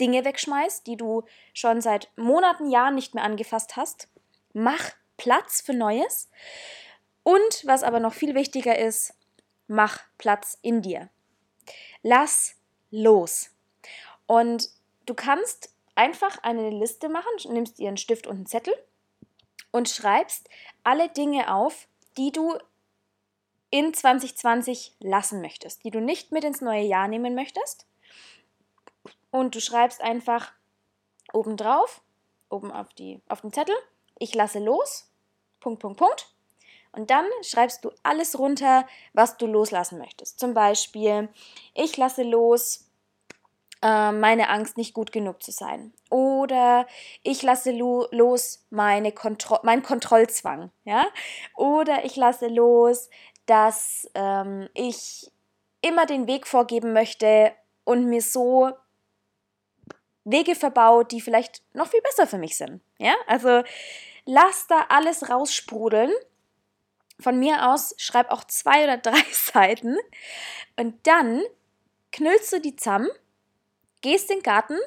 Dinge 0.00 0.24
wegschmeißt, 0.24 0.86
die 0.86 0.96
du 0.96 1.24
schon 1.54 1.80
seit 1.80 2.10
Monaten, 2.16 2.70
Jahren 2.70 2.94
nicht 2.94 3.14
mehr 3.14 3.24
angefasst 3.24 3.76
hast. 3.76 4.08
Mach 4.52 4.92
Platz 5.16 5.60
für 5.60 5.74
Neues. 5.74 6.28
Und 7.24 7.64
was 7.64 7.82
aber 7.82 8.00
noch 8.00 8.14
viel 8.14 8.34
wichtiger 8.34 8.78
ist, 8.78 9.14
mach 9.66 10.00
Platz 10.16 10.56
in 10.62 10.82
dir. 10.82 11.10
Lass 12.02 12.54
los. 12.90 13.50
Und 14.26 14.70
du 15.06 15.14
kannst 15.14 15.74
einfach 15.94 16.38
eine 16.42 16.70
Liste 16.70 17.08
machen, 17.08 17.28
nimmst 17.48 17.78
dir 17.78 17.88
einen 17.88 17.96
Stift 17.96 18.26
und 18.26 18.36
einen 18.36 18.46
Zettel 18.46 18.74
und 19.72 19.88
schreibst 19.88 20.48
alle 20.84 21.08
Dinge 21.08 21.52
auf, 21.54 21.88
die 22.16 22.32
du 22.32 22.56
in 23.70 23.92
2020 23.92 24.96
lassen 25.00 25.40
möchtest, 25.40 25.84
die 25.84 25.90
du 25.90 26.00
nicht 26.00 26.32
mit 26.32 26.44
ins 26.44 26.60
neue 26.60 26.82
Jahr 26.82 27.08
nehmen 27.08 27.34
möchtest. 27.34 27.86
Und 29.30 29.54
du 29.54 29.60
schreibst 29.60 30.00
einfach 30.00 30.52
oben 31.32 31.56
drauf, 31.56 32.00
oben 32.48 32.72
auf, 32.72 32.88
die, 32.94 33.20
auf 33.28 33.42
den 33.42 33.52
Zettel, 33.52 33.76
ich 34.18 34.34
lasse 34.34 34.58
los, 34.58 35.10
Punkt, 35.60 35.80
Punkt, 35.80 35.98
Punkt. 35.98 36.32
Und 36.92 37.10
dann 37.10 37.26
schreibst 37.42 37.84
du 37.84 37.90
alles 38.02 38.38
runter, 38.38 38.86
was 39.12 39.36
du 39.36 39.46
loslassen 39.46 39.98
möchtest. 39.98 40.40
Zum 40.40 40.54
Beispiel, 40.54 41.28
ich 41.74 41.96
lasse 41.96 42.22
los, 42.22 42.88
äh, 43.82 44.10
meine 44.10 44.48
Angst 44.48 44.76
nicht 44.76 44.94
gut 44.94 45.12
genug 45.12 45.42
zu 45.42 45.52
sein. 45.52 45.92
Oder 46.10 46.86
ich 47.22 47.42
lasse 47.42 47.72
lo 47.72 48.08
los 48.10 48.66
meine 48.70 49.12
Kontro 49.12 49.58
mein 49.62 49.82
Kontrollzwang. 49.82 50.70
Ja? 50.84 51.06
Oder 51.56 52.04
ich 52.04 52.16
lasse 52.16 52.48
los, 52.48 53.10
dass 53.48 54.08
ähm, 54.14 54.68
ich 54.74 55.30
immer 55.80 56.04
den 56.04 56.26
Weg 56.26 56.46
vorgeben 56.46 56.92
möchte 56.92 57.52
und 57.84 58.06
mir 58.06 58.20
so 58.20 58.72
Wege 60.24 60.54
verbaut, 60.54 61.12
die 61.12 61.22
vielleicht 61.22 61.62
noch 61.72 61.88
viel 61.88 62.02
besser 62.02 62.26
für 62.26 62.36
mich 62.36 62.56
sind. 62.56 62.82
Ja? 62.98 63.14
Also 63.26 63.62
lass 64.26 64.66
da 64.66 64.86
alles 64.90 65.30
raussprudeln 65.30 66.12
von 67.20 67.38
mir 67.38 67.70
aus 67.70 67.94
schreib 67.96 68.30
auch 68.30 68.44
zwei 68.44 68.84
oder 68.84 68.98
drei 68.98 69.22
Seiten 69.32 69.96
und 70.76 71.06
dann 71.06 71.42
knüllst 72.12 72.52
du 72.52 72.60
die 72.60 72.76
zusammen, 72.76 73.08
gehst 74.02 74.30
in 74.30 74.38
den 74.38 74.42
Garten, 74.42 74.78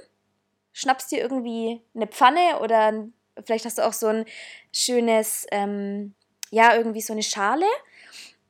schnappst 0.72 1.12
dir 1.12 1.20
irgendwie 1.20 1.82
eine 1.96 2.08
Pfanne 2.08 2.60
oder 2.62 3.08
vielleicht 3.44 3.65
hast 3.65 3.80
du 3.80 3.86
auch 3.88 3.94
so 3.94 4.08
ein 4.08 4.25
schönes, 4.72 5.48
ähm, 5.51 6.13
ja, 6.51 6.75
irgendwie 6.75 7.01
so 7.01 7.13
eine 7.13 7.24
Schale 7.24 7.65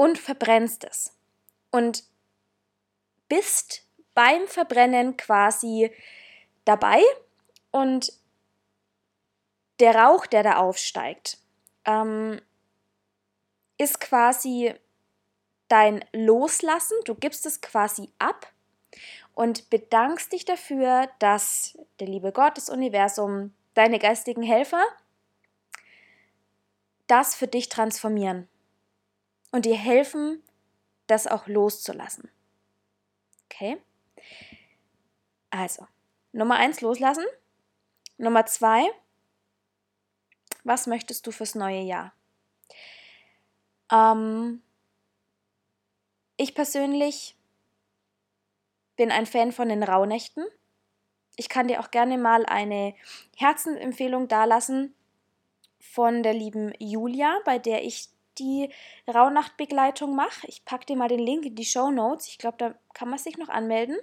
und 0.01 0.17
verbrennst 0.17 0.83
es. 0.83 1.15
Und 1.69 2.05
bist 3.27 3.85
beim 4.15 4.47
Verbrennen 4.47 5.15
quasi 5.15 5.91
dabei 6.65 7.03
und 7.69 8.11
der 9.79 9.93
Rauch, 9.93 10.25
der 10.25 10.41
da 10.41 10.55
aufsteigt, 10.55 11.37
ähm, 11.85 12.41
ist 13.77 14.01
quasi 14.01 14.73
dein 15.67 16.03
Loslassen. 16.13 16.97
Du 17.05 17.13
gibst 17.13 17.45
es 17.45 17.61
quasi 17.61 18.09
ab 18.17 18.51
und 19.35 19.69
bedankst 19.69 20.33
dich 20.33 20.45
dafür, 20.45 21.11
dass 21.19 21.77
der 21.99 22.07
liebe 22.07 22.31
Gott, 22.31 22.57
das 22.57 22.71
Universum, 22.71 23.53
deine 23.75 23.99
geistigen 23.99 24.41
Helfer 24.41 24.83
das 27.05 27.35
für 27.35 27.47
dich 27.47 27.69
transformieren 27.69 28.47
und 29.51 29.65
dir 29.65 29.77
helfen, 29.77 30.41
das 31.07 31.27
auch 31.27 31.47
loszulassen. 31.47 32.29
Okay? 33.45 33.77
Also, 35.49 35.87
Nummer 36.31 36.55
eins 36.55 36.81
loslassen. 36.81 37.25
Nummer 38.17 38.45
zwei, 38.45 38.83
was 40.63 40.87
möchtest 40.87 41.27
du 41.27 41.31
fürs 41.31 41.55
neue 41.55 41.81
Jahr? 41.81 42.13
Ähm, 43.91 44.61
ich 46.37 46.55
persönlich 46.55 47.35
bin 48.95 49.11
ein 49.11 49.25
Fan 49.25 49.51
von 49.51 49.69
den 49.69 49.83
Rauhnächten. 49.83 50.45
Ich 51.35 51.49
kann 51.49 51.67
dir 51.67 51.79
auch 51.79 51.91
gerne 51.91 52.17
mal 52.17 52.45
eine 52.45 52.93
Herzensempfehlung 53.37 54.27
dalassen 54.27 54.93
von 55.79 56.23
der 56.23 56.33
lieben 56.33 56.73
Julia, 56.79 57.39
bei 57.43 57.57
der 57.57 57.83
ich 57.83 58.09
die 58.37 58.69
Rauhnachtbegleitung 59.07 60.15
mache. 60.15 60.47
Ich 60.47 60.65
packe 60.65 60.85
dir 60.85 60.95
mal 60.95 61.07
den 61.07 61.19
Link 61.19 61.45
in 61.45 61.55
die 61.55 61.65
Show 61.65 61.91
Notes. 61.91 62.27
Ich 62.27 62.37
glaube, 62.37 62.57
da 62.57 62.75
kann 62.93 63.09
man 63.09 63.19
sich 63.19 63.37
noch 63.37 63.49
anmelden. 63.49 63.97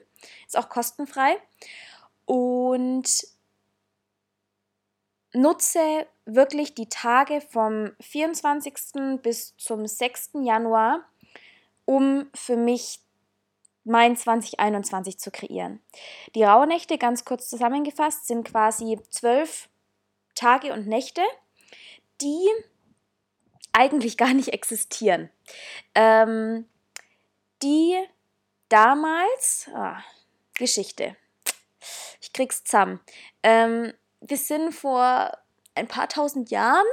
Ist 0.47 0.57
auch 0.57 0.69
kostenfrei. 0.69 1.37
Und 2.25 3.09
nutze 5.33 6.07
wirklich 6.25 6.75
die 6.75 6.89
Tage 6.89 7.41
vom 7.41 7.93
24. 8.01 8.75
bis 9.23 9.57
zum 9.57 9.87
6. 9.87 10.31
Januar, 10.43 11.05
um 11.85 12.29
für 12.35 12.57
mich 12.57 13.01
mein 13.85 14.17
2021 14.17 15.19
zu 15.19 15.31
kreieren. 15.31 15.81
Die 16.35 16.45
Rauhnächte, 16.45 16.99
ganz 16.99 17.25
kurz 17.25 17.49
zusammengefasst, 17.49 18.27
sind 18.27 18.45
quasi 18.45 18.99
zwölf 19.09 19.69
Tage 20.35 20.73
und 20.73 20.87
Nächte, 20.87 21.23
die 22.21 22.47
eigentlich 23.79 24.17
gar 24.17 24.35
nicht 24.35 24.53
existieren. 24.53 25.31
Ähm, 25.95 26.67
die 27.63 27.97
damals, 28.69 29.71
ah, 29.73 30.03
Geschichte, 30.57 31.17
ich 32.21 32.33
krieg's 32.33 32.65
zusammen, 32.65 33.01
ähm, 33.43 33.93
wir 34.21 34.37
sind 34.37 34.73
vor 34.73 35.33
ein 35.77 35.87
paar 35.87 36.09
tausend 36.09 36.51
Jahren, 36.51 36.87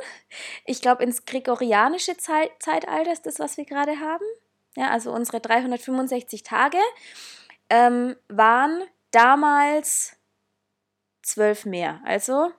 ich 0.63 0.79
glaube 0.79 1.03
ins 1.03 1.25
gregorianische 1.25 2.17
Zeit 2.17 2.51
Zeitalter 2.59 3.11
ist 3.11 3.25
das, 3.25 3.39
was 3.39 3.57
wir 3.57 3.65
gerade 3.65 3.99
haben. 3.99 4.25
Ja, 4.77 4.91
also 4.91 5.11
unsere 5.11 5.39
365 5.39 6.43
Tage 6.43 6.77
ähm, 7.69 8.15
waren 8.27 8.83
damals 9.09 10.17
zwölf 11.23 11.65
mehr. 11.65 12.01
Also 12.05 12.51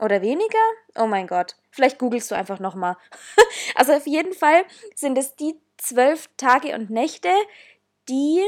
oder 0.00 0.22
weniger? 0.22 0.58
Oh 0.96 1.06
mein 1.06 1.26
Gott. 1.26 1.56
Vielleicht 1.70 1.98
googelst 1.98 2.30
du 2.30 2.34
einfach 2.34 2.58
nochmal. 2.58 2.96
also 3.74 3.92
auf 3.92 4.06
jeden 4.06 4.32
Fall 4.32 4.64
sind 4.94 5.18
es 5.18 5.36
die 5.36 5.54
zwölf 5.76 6.28
Tage 6.36 6.74
und 6.74 6.90
Nächte, 6.90 7.30
die 8.08 8.42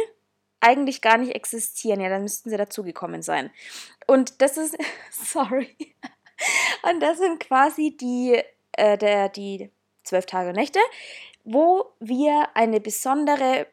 eigentlich 0.60 1.00
gar 1.02 1.18
nicht 1.18 1.34
existieren. 1.34 2.00
Ja, 2.00 2.08
dann 2.08 2.22
müssten 2.22 2.50
sie 2.50 2.56
dazugekommen 2.56 3.22
sein. 3.22 3.50
Und 4.06 4.40
das 4.40 4.56
ist, 4.56 4.76
sorry. 5.10 5.76
Und 6.82 7.00
das 7.00 7.18
sind 7.18 7.40
quasi 7.40 7.96
die, 7.96 8.42
äh, 8.72 8.98
der, 8.98 9.28
die 9.28 9.70
zwölf 10.04 10.26
Tage 10.26 10.48
und 10.48 10.56
Nächte, 10.56 10.80
wo 11.44 11.92
wir 12.00 12.48
eine 12.54 12.80
besondere 12.80 13.66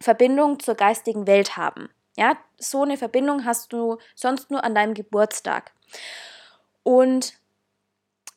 Verbindung 0.00 0.60
zur 0.60 0.74
geistigen 0.74 1.26
Welt 1.26 1.56
haben. 1.56 1.88
Ja, 2.16 2.36
so 2.58 2.82
eine 2.82 2.96
Verbindung 2.96 3.44
hast 3.44 3.72
du 3.72 3.98
sonst 4.14 4.50
nur 4.50 4.62
an 4.62 4.74
deinem 4.74 4.94
Geburtstag. 4.94 5.72
Und 6.84 7.34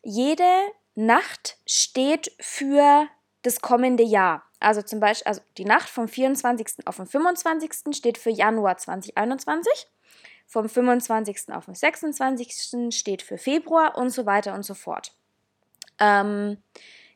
jede 0.01 0.49
Nacht 0.95 1.57
steht 1.67 2.31
für 2.39 3.07
das 3.43 3.61
kommende 3.61 4.03
Jahr. 4.03 4.43
Also 4.59 4.81
zum 4.81 4.99
Beispiel, 4.99 5.27
also 5.27 5.41
die 5.57 5.65
Nacht 5.65 5.89
vom 5.89 6.07
24. 6.07 6.87
auf 6.87 6.95
den 6.95 7.05
25. 7.05 7.95
steht 7.95 8.17
für 8.17 8.31
Januar 8.31 8.77
2021. 8.77 9.87
Vom 10.47 10.67
25. 10.67 11.53
auf 11.53 11.65
den 11.65 11.75
26. 11.75 12.95
steht 12.97 13.21
für 13.21 13.37
Februar 13.37 13.97
und 13.97 14.09
so 14.09 14.25
weiter 14.25 14.53
und 14.53 14.63
so 14.63 14.73
fort. 14.73 15.13
Ähm, 15.99 16.57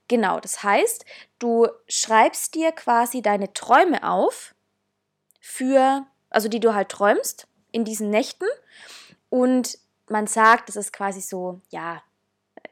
genau, 0.08 0.40
das 0.40 0.64
heißt, 0.64 1.06
du 1.40 1.68
schreibst 1.88 2.54
dir 2.56 2.72
quasi 2.74 3.22
deine 3.22 3.54
Träume 3.54 4.08
auf 4.08 4.54
für, 5.40 6.06
also 6.30 6.50
die 6.50 6.60
du 6.60 6.74
halt 6.74 6.90
träumst 6.90 7.48
in 7.72 7.86
diesen 7.86 8.10
Nächten 8.10 8.48
und 9.30 9.80
man 10.12 10.28
sagt, 10.28 10.70
das 10.70 10.76
ist 10.76 10.94
quasi 10.94 11.22
so, 11.22 11.62
ja, 11.70 12.02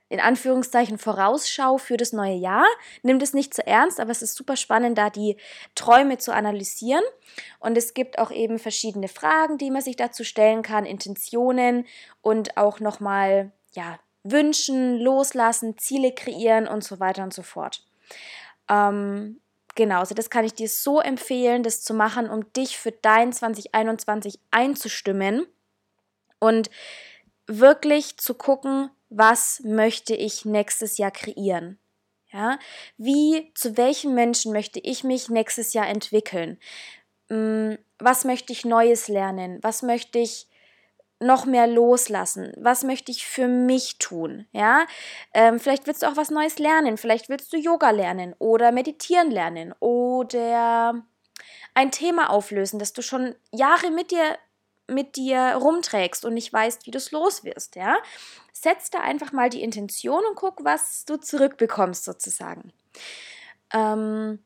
in 0.09 0.19
Anführungszeichen 0.19 0.97
Vorausschau 0.97 1.77
für 1.77 1.95
das 1.95 2.13
neue 2.13 2.33
Jahr. 2.33 2.65
Nimm 3.03 3.19
das 3.19 3.33
nicht 3.33 3.53
zu 3.53 3.65
ernst, 3.65 3.99
aber 3.99 4.11
es 4.11 4.23
ist 4.23 4.35
super 4.35 4.55
spannend, 4.55 4.97
da 4.97 5.09
die 5.09 5.37
Träume 5.75 6.17
zu 6.17 6.33
analysieren. 6.33 7.03
Und 7.59 7.77
es 7.77 7.93
gibt 7.93 8.17
auch 8.17 8.31
eben 8.31 8.57
verschiedene 8.57 9.07
Fragen, 9.07 9.59
die 9.59 9.69
man 9.69 9.83
sich 9.83 9.95
dazu 9.95 10.23
stellen 10.23 10.63
kann, 10.63 10.85
Intentionen 10.85 11.85
und 12.21 12.57
auch 12.57 12.79
nochmal, 12.79 13.51
ja, 13.73 13.99
wünschen, 14.23 14.99
loslassen, 14.99 15.77
Ziele 15.77 16.11
kreieren 16.13 16.67
und 16.67 16.83
so 16.83 16.99
weiter 16.99 17.23
und 17.23 17.33
so 17.33 17.43
fort. 17.43 17.85
Ähm, 18.67 19.39
genau, 19.75 19.99
also 19.99 20.15
das 20.15 20.29
kann 20.29 20.43
ich 20.43 20.53
dir 20.53 20.67
so 20.67 20.99
empfehlen, 20.99 21.63
das 21.63 21.83
zu 21.83 21.93
machen, 21.93 22.29
um 22.29 22.51
dich 22.53 22.77
für 22.77 22.91
dein 22.91 23.31
2021 23.31 24.39
einzustimmen 24.51 25.45
und 26.39 26.69
wirklich 27.49 28.17
zu 28.17 28.35
gucken, 28.35 28.89
was 29.09 29.61
möchte 29.63 30.15
ich 30.15 30.45
nächstes 30.45 30.97
Jahr 30.97 31.11
kreieren? 31.11 31.79
Ja, 32.31 32.59
wie, 32.97 33.51
zu 33.55 33.75
welchen 33.75 34.13
Menschen 34.13 34.53
möchte 34.53 34.79
ich 34.79 35.03
mich 35.03 35.29
nächstes 35.29 35.73
Jahr 35.73 35.87
entwickeln? 35.87 36.59
Mm, 37.29 37.73
was 37.97 38.23
möchte 38.23 38.53
ich 38.53 38.65
Neues 38.65 39.07
lernen? 39.07 39.57
Was 39.63 39.81
möchte 39.81 40.19
ich 40.19 40.47
noch 41.19 41.45
mehr 41.45 41.65
loslassen? 41.65 42.53
Was 42.55 42.83
möchte 42.83 43.11
ich 43.11 43.25
für 43.25 43.47
mich 43.47 43.97
tun? 43.97 44.45
Ja, 44.51 44.85
ähm, 45.33 45.59
vielleicht 45.59 45.87
willst 45.87 46.03
du 46.03 46.07
auch 46.07 46.17
was 46.17 46.29
Neues 46.29 46.59
lernen. 46.59 46.97
Vielleicht 46.97 47.29
willst 47.29 47.51
du 47.51 47.57
Yoga 47.57 47.89
lernen 47.89 48.35
oder 48.37 48.71
meditieren 48.71 49.31
lernen 49.31 49.73
oder 49.79 51.03
ein 51.73 51.91
Thema 51.91 52.29
auflösen, 52.29 52.79
das 52.79 52.93
du 52.93 53.01
schon 53.01 53.35
Jahre 53.51 53.89
mit 53.89 54.11
dir 54.11 54.37
mit 54.89 55.15
dir 55.15 55.57
rumträgst 55.59 56.25
und 56.25 56.33
nicht 56.33 56.51
weißt, 56.51 56.85
wie 56.85 56.91
du 56.91 56.97
es 56.97 57.11
los 57.11 57.43
wirst, 57.43 57.75
ja? 57.75 57.97
Setz 58.51 58.89
da 58.89 58.99
einfach 58.99 59.31
mal 59.31 59.49
die 59.49 59.61
Intention 59.61 60.23
und 60.25 60.35
guck, 60.35 60.63
was 60.63 61.05
du 61.05 61.17
zurückbekommst 61.17 62.03
sozusagen. 62.03 62.73
Ähm, 63.73 64.43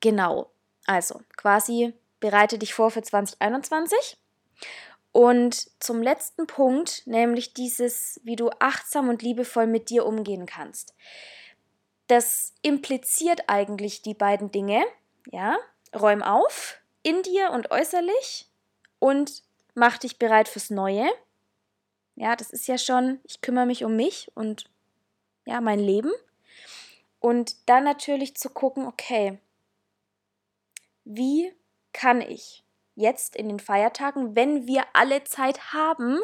genau, 0.00 0.50
also 0.86 1.20
quasi 1.36 1.94
bereite 2.20 2.58
dich 2.58 2.74
vor 2.74 2.90
für 2.90 3.02
2021. 3.02 4.18
Und 5.12 5.70
zum 5.78 6.02
letzten 6.02 6.46
Punkt, 6.46 7.06
nämlich 7.06 7.52
dieses, 7.52 8.18
wie 8.24 8.36
du 8.36 8.48
achtsam 8.60 9.10
und 9.10 9.20
liebevoll 9.20 9.66
mit 9.66 9.90
dir 9.90 10.06
umgehen 10.06 10.46
kannst. 10.46 10.94
Das 12.06 12.54
impliziert 12.62 13.42
eigentlich 13.48 14.00
die 14.00 14.14
beiden 14.14 14.50
Dinge, 14.50 14.82
ja? 15.30 15.58
Räum 15.94 16.22
auf, 16.22 16.80
in 17.02 17.22
dir 17.22 17.50
und 17.50 17.70
äußerlich 17.70 18.48
und 19.02 19.42
mach 19.74 19.98
dich 19.98 20.20
bereit 20.20 20.46
fürs 20.46 20.70
Neue. 20.70 21.10
Ja, 22.14 22.36
das 22.36 22.50
ist 22.50 22.68
ja 22.68 22.78
schon, 22.78 23.18
ich 23.24 23.40
kümmere 23.40 23.66
mich 23.66 23.82
um 23.82 23.96
mich 23.96 24.30
und 24.36 24.70
ja, 25.44 25.60
mein 25.60 25.80
Leben. 25.80 26.12
Und 27.18 27.68
dann 27.68 27.82
natürlich 27.82 28.36
zu 28.36 28.48
gucken, 28.48 28.86
okay, 28.86 29.40
wie 31.04 31.52
kann 31.92 32.20
ich 32.20 32.62
jetzt 32.94 33.34
in 33.34 33.48
den 33.48 33.58
Feiertagen, 33.58 34.36
wenn 34.36 34.68
wir 34.68 34.84
alle 34.92 35.24
Zeit 35.24 35.72
haben, 35.72 36.20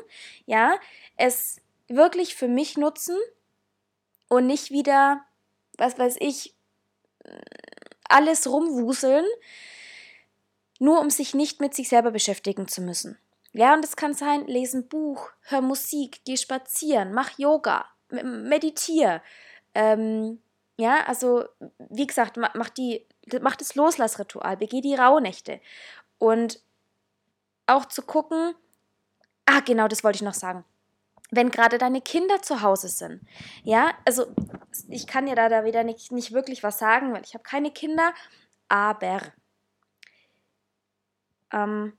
ja, 0.46 0.78
es 1.16 1.60
wirklich 1.88 2.36
für 2.36 2.46
mich 2.46 2.76
nutzen 2.76 3.16
und 4.28 4.46
nicht 4.46 4.70
wieder, 4.70 5.24
was 5.78 5.98
weiß 5.98 6.14
ich, 6.20 6.54
alles 8.08 8.46
rumwuseln, 8.46 9.26
nur 10.78 11.00
um 11.00 11.10
sich 11.10 11.34
nicht 11.34 11.60
mit 11.60 11.74
sich 11.74 11.88
selber 11.88 12.10
beschäftigen 12.10 12.68
zu 12.68 12.80
müssen. 12.80 13.18
Ja, 13.52 13.74
und 13.74 13.84
es 13.84 13.96
kann 13.96 14.14
sein, 14.14 14.46
lesen 14.46 14.88
Buch, 14.88 15.30
hör 15.42 15.60
Musik, 15.60 16.20
geh 16.24 16.36
spazieren, 16.36 17.12
mach 17.12 17.38
Yoga, 17.38 17.86
meditier. 18.10 19.22
Ähm, 19.74 20.40
ja, 20.76 21.04
also 21.06 21.44
wie 21.78 22.06
gesagt, 22.06 22.36
mach, 22.36 22.68
die, 22.70 23.06
mach 23.40 23.56
das 23.56 23.74
Loslassritual, 23.74 24.56
begeh 24.56 24.80
die 24.80 24.94
Rauhnächte. 24.94 25.60
Und 26.18 26.60
auch 27.66 27.86
zu 27.86 28.02
gucken, 28.02 28.54
ah, 29.46 29.60
genau, 29.60 29.88
das 29.88 30.04
wollte 30.04 30.16
ich 30.16 30.22
noch 30.22 30.34
sagen. 30.34 30.64
Wenn 31.30 31.50
gerade 31.50 31.78
deine 31.78 32.00
Kinder 32.00 32.40
zu 32.40 32.62
Hause 32.62 32.88
sind, 32.88 33.20
ja, 33.62 33.90
also 34.06 34.26
ich 34.88 35.06
kann 35.06 35.26
ja 35.26 35.34
da, 35.34 35.48
da 35.48 35.64
wieder 35.64 35.84
nicht, 35.84 36.10
nicht 36.12 36.32
wirklich 36.32 36.62
was 36.62 36.78
sagen, 36.78 37.12
weil 37.12 37.22
ich 37.22 37.34
habe 37.34 37.42
keine 37.42 37.70
Kinder, 37.70 38.14
aber 38.68 39.20
ähm, 41.52 41.98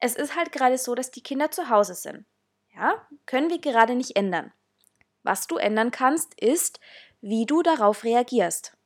es 0.00 0.14
ist 0.14 0.36
halt 0.36 0.52
gerade 0.52 0.78
so, 0.78 0.94
dass 0.94 1.10
die 1.10 1.22
Kinder 1.22 1.50
zu 1.50 1.68
Hause 1.68 1.94
sind. 1.94 2.26
Ja, 2.74 3.06
können 3.26 3.50
wir 3.50 3.60
gerade 3.60 3.94
nicht 3.94 4.16
ändern. 4.16 4.52
Was 5.22 5.46
du 5.46 5.56
ändern 5.56 5.90
kannst, 5.90 6.38
ist, 6.40 6.78
wie 7.20 7.46
du 7.46 7.62
darauf 7.62 8.04
reagierst. 8.04 8.76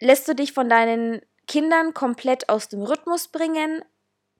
Lässt 0.00 0.26
du 0.26 0.34
dich 0.34 0.52
von 0.52 0.68
deinen 0.68 1.20
Kindern 1.46 1.94
komplett 1.94 2.48
aus 2.48 2.68
dem 2.68 2.82
Rhythmus 2.82 3.28
bringen? 3.28 3.84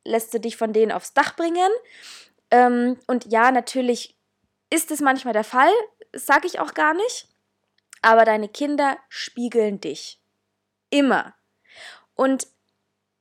Lässt 0.05 0.35
du 0.35 0.41
dich 0.41 0.57
von 0.57 0.73
denen 0.73 0.91
aufs 0.91 1.13
Dach 1.13 1.37
bringen? 1.37 1.71
Ähm, 2.51 2.99
und 3.07 3.31
ja, 3.31 3.53
natürlich 3.53 4.19
ist 4.71 4.91
es 4.91 5.01
manchmal 5.01 5.35
der 5.35 5.45
Fall, 5.45 5.73
sage 6.15 6.47
ich 6.47 6.59
auch 6.61 6.75
gar 6.75 6.95
nicht. 6.95 7.29
Aber 8.03 8.25
deine 8.25 8.49
Kinder 8.49 8.99
spiegeln 9.09 9.81
dich. 9.81 10.23
Immer. 10.89 11.35
Und 12.21 12.49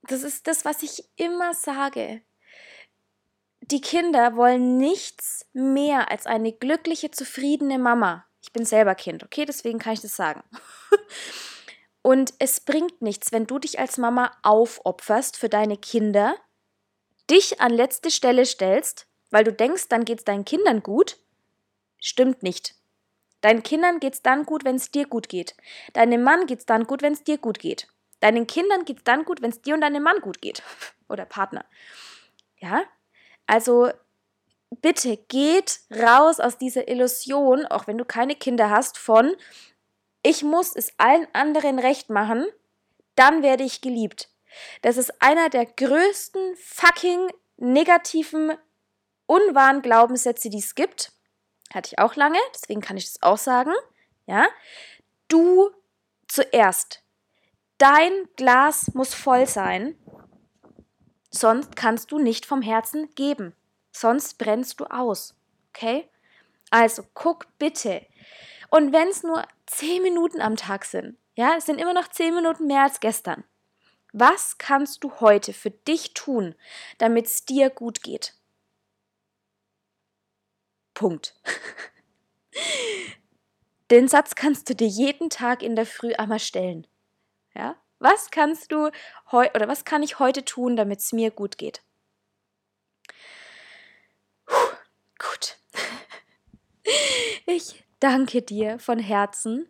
das 0.02 0.24
ist 0.24 0.48
das, 0.48 0.66
was 0.66 0.84
ich 0.84 1.06
immer 1.16 1.54
sage. 1.54 2.22
Die 3.62 3.80
Kinder 3.80 4.36
wollen 4.36 4.78
nichts 4.78 5.46
mehr 5.54 6.12
als 6.12 6.26
eine 6.26 6.52
glückliche, 6.52 7.10
zufriedene 7.10 7.80
Mama. 7.80 8.26
Ich 8.42 8.52
bin 8.52 8.66
selber 8.66 8.96
Kind, 8.96 9.24
okay? 9.24 9.46
Deswegen 9.46 9.80
kann 9.80 9.94
ich 9.94 10.02
das 10.02 10.18
sagen. 10.18 10.44
Und 12.02 12.34
es 12.40 12.60
bringt 12.60 13.02
nichts, 13.02 13.32
wenn 13.32 13.48
du 13.48 13.58
dich 13.58 13.80
als 13.80 13.98
Mama 13.98 14.36
aufopferst 14.44 15.38
für 15.38 15.48
deine 15.48 15.78
Kinder, 15.78 16.36
dich 17.30 17.62
an 17.62 17.72
letzte 17.72 18.12
Stelle 18.12 18.46
stellst, 18.46 19.08
weil 19.30 19.46
du 19.46 19.54
denkst, 19.54 19.88
dann 19.88 20.04
geht 20.04 20.20
es 20.20 20.26
deinen 20.26 20.44
Kindern 20.44 20.84
gut. 20.84 21.16
Stimmt 22.00 22.44
nicht. 22.44 22.76
Deinen 23.40 23.64
Kindern 23.64 24.02
geht 24.02 24.16
es 24.16 24.22
dann 24.22 24.46
gut, 24.46 24.66
wenn 24.66 24.76
es 24.76 24.92
dir 24.92 25.08
gut 25.08 25.30
geht. 25.30 25.56
Deinem 25.94 26.22
Mann 26.22 26.48
geht 26.48 26.60
es 26.60 26.66
dann 26.66 26.84
gut, 26.84 27.02
wenn 27.02 27.14
es 27.14 27.24
dir 27.24 27.38
gut 27.38 27.60
geht. 27.60 27.88
Deinen 28.20 28.48
Kindern 28.48 28.86
geht 28.86 28.98
es 28.98 29.04
dann 29.04 29.26
gut, 29.26 29.42
wenn 29.42 29.52
es 29.52 29.62
dir 29.62 29.74
und 29.74 29.82
deinem 29.82 30.04
Mann 30.04 30.20
gut 30.22 30.42
geht. 30.42 30.64
Oder 31.10 31.26
Partner. 31.26 31.66
Ja? 32.58 32.84
Also 33.48 33.92
bitte 34.82 35.18
geht 35.18 35.80
raus 35.92 36.40
aus 36.40 36.58
dieser 36.58 36.88
Illusion, 36.88 37.66
auch 37.66 37.88
wenn 37.88 37.98
du 37.98 38.06
keine 38.06 38.36
Kinder 38.36 38.70
hast, 38.70 38.98
von 38.98 39.36
ich 40.22 40.44
muss 40.44 40.76
es 40.76 40.94
allen 40.98 41.28
anderen 41.34 41.80
recht 41.80 42.10
machen, 42.10 42.46
dann 43.16 43.42
werde 43.42 43.64
ich 43.64 43.82
geliebt. 43.82 44.30
Das 44.82 44.98
ist 44.98 45.22
einer 45.22 45.50
der 45.50 45.66
größten 45.66 46.56
fucking 46.58 47.32
negativen, 47.58 48.58
unwahren 49.26 49.82
Glaubenssätze, 49.82 50.50
die 50.50 50.60
es 50.60 50.76
gibt. 50.76 51.14
Hatte 51.74 51.90
ich 51.92 52.00
auch 52.00 52.16
lange, 52.16 52.40
deswegen 52.54 52.82
kann 52.82 52.98
ich 52.98 53.06
das 53.06 53.22
auch 53.22 53.38
sagen. 53.38 53.72
Ja? 54.26 54.48
Du 55.28 55.70
zuerst. 56.28 57.04
Dein 57.80 58.28
Glas 58.36 58.94
muss 58.94 59.14
voll 59.14 59.48
sein, 59.48 59.98
sonst 61.32 61.78
kannst 61.78 62.12
du 62.12 62.20
nicht 62.20 62.46
vom 62.46 62.62
Herzen 62.62 63.10
geben. 63.16 63.56
sonst 63.92 64.38
brennst 64.38 64.80
du 64.80 64.86
aus. 64.86 65.34
Okay? 65.70 66.10
Also 66.70 67.04
guck 67.14 67.48
bitte. 67.58 68.06
Und 68.70 68.92
wenn 68.92 69.08
es 69.08 69.24
nur 69.24 69.44
10 69.68 70.04
Minuten 70.04 70.42
am 70.42 70.58
Tag 70.58 70.84
sind, 70.86 71.18
ja, 71.36 71.56
es 71.58 71.66
sind 71.66 71.80
immer 71.80 71.94
noch 71.94 72.10
10 72.10 72.36
Minuten 72.36 72.68
mehr 72.68 72.84
als 72.84 73.00
gestern. 73.00 73.46
Was 74.12 74.58
kannst 74.58 75.04
du 75.04 75.20
heute 75.22 75.54
für 75.54 75.72
dich 75.72 76.14
tun, 76.14 76.56
damit 76.98 77.28
es 77.28 77.46
dir 77.46 77.70
gut 77.70 78.04
geht? 78.04 78.36
Punkt. 80.94 81.34
Den 83.90 84.10
Satz 84.10 84.36
kannst 84.36 84.70
du 84.70 84.76
dir 84.76 84.88
jeden 84.88 85.30
Tag 85.30 85.64
in 85.64 85.78
der 85.78 85.86
Früh 85.86 86.14
einmal 86.14 86.40
stellen. 86.40 86.86
Ja? 87.56 87.76
Was 88.00 88.32
kannst 88.32 88.72
du 88.72 88.92
heute 89.32 89.54
oder 89.56 89.68
was 89.68 89.84
kann 89.84 90.04
ich 90.04 90.20
heute 90.20 90.46
tun, 90.46 90.76
damit 90.76 91.00
es 91.00 91.12
mir 91.12 91.32
gut 91.32 91.58
geht? 91.58 91.82
Puh, 94.46 94.76
gut. 95.18 95.58
Ich 97.46 97.84
danke 98.00 98.42
dir 98.44 98.80
von 98.80 99.00
Herzen. 99.00 99.68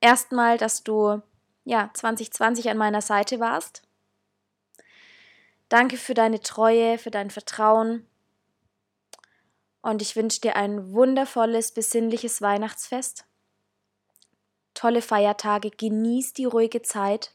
Erstmal, 0.00 0.56
dass 0.56 0.82
du 0.82 1.20
ja 1.64 1.90
2020 1.92 2.70
an 2.70 2.78
meiner 2.78 3.00
Seite 3.00 3.40
warst. 3.40 3.82
Danke 5.68 5.96
für 5.96 6.14
deine 6.14 6.40
Treue, 6.40 6.98
für 6.98 7.10
dein 7.10 7.30
Vertrauen. 7.30 8.06
Und 9.82 10.02
ich 10.02 10.16
wünsche 10.16 10.40
dir 10.40 10.56
ein 10.56 10.92
wundervolles, 10.92 11.72
besinnliches 11.72 12.42
Weihnachtsfest. 12.42 13.24
Tolle 14.80 15.02
Feiertage, 15.02 15.70
genieß 15.70 16.32
die 16.32 16.46
ruhige 16.46 16.80
Zeit. 16.80 17.32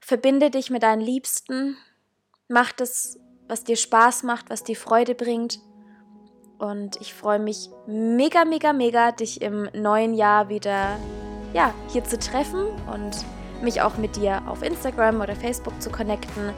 Verbinde 0.00 0.48
dich 0.48 0.70
mit 0.70 0.82
deinen 0.82 1.02
Liebsten. 1.02 1.76
Mach 2.48 2.72
das, 2.72 3.18
was 3.48 3.64
dir 3.64 3.76
Spaß 3.76 4.22
macht, 4.22 4.48
was 4.48 4.64
dir 4.64 4.76
Freude 4.76 5.14
bringt. 5.14 5.58
Und 6.58 6.98
ich 7.02 7.12
freue 7.12 7.38
mich 7.38 7.68
mega, 7.86 8.46
mega, 8.46 8.72
mega, 8.72 9.12
dich 9.12 9.42
im 9.42 9.68
neuen 9.74 10.14
Jahr 10.14 10.48
wieder 10.48 10.96
ja, 11.52 11.74
hier 11.90 12.04
zu 12.04 12.18
treffen 12.18 12.68
und 12.90 13.62
mich 13.62 13.82
auch 13.82 13.98
mit 13.98 14.16
dir 14.16 14.40
auf 14.46 14.62
Instagram 14.62 15.20
oder 15.20 15.36
Facebook 15.36 15.82
zu 15.82 15.90
connecten. 15.90 16.54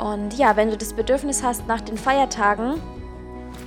Und 0.00 0.36
ja, 0.36 0.56
wenn 0.56 0.68
du 0.68 0.76
das 0.76 0.94
Bedürfnis 0.94 1.44
hast, 1.44 1.68
nach 1.68 1.80
den 1.80 1.96
Feiertagen 1.96 2.82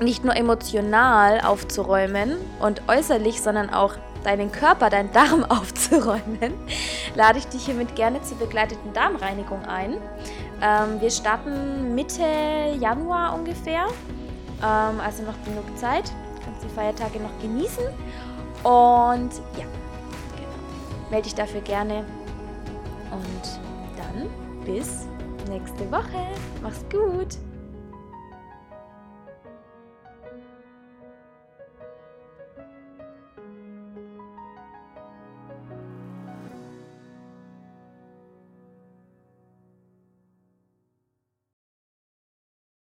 nicht 0.02 0.26
nur 0.26 0.36
emotional 0.36 1.40
aufzuräumen 1.40 2.36
und 2.60 2.90
äußerlich, 2.90 3.42
sondern 3.42 3.70
auch 3.70 3.96
deinen 4.24 4.52
Körper, 4.52 4.90
deinen 4.90 5.12
Darm 5.12 5.44
aufzuräumen, 5.50 6.54
lade 7.16 7.40
ich 7.40 7.48
dich 7.48 7.66
hiermit 7.66 7.96
gerne 7.96 8.22
zur 8.22 8.38
begleiteten 8.38 8.94
Darmreinigung 8.94 9.66
ein. 9.66 9.98
Ähm, 10.62 11.02
wir 11.02 11.10
starten 11.10 11.96
Mitte 11.96 12.24
Januar 12.80 13.34
ungefähr, 13.34 13.88
ähm, 14.64 15.00
also 15.00 15.24
noch 15.24 15.44
genug 15.44 15.66
Zeit. 15.78 16.12
Du 16.36 16.46
kannst 16.46 16.64
die 16.64 16.70
Feiertage 16.70 17.20
noch 17.20 17.40
genießen. 17.42 17.84
Und 18.64 19.32
ja, 19.58 19.66
genau. 20.36 21.10
Melde 21.10 21.24
dich 21.24 21.36
dafür 21.36 21.62
gerne. 21.62 22.06
Und 23.12 23.60
dann 23.98 24.30
bis 24.66 25.08
nächste 25.50 25.92
Woche. 25.92 26.28
Mach's 26.62 26.86
gut. 26.92 27.38